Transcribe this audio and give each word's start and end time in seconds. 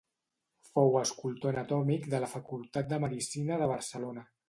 Fou 0.69 0.97
escultor 1.01 1.53
anatòmic 1.59 2.09
de 2.17 2.25
la 2.25 2.33
Facultat 2.35 2.93
de 2.95 3.03
Medicina 3.07 3.65
de 3.65 3.73
Barcelona. 3.79 4.31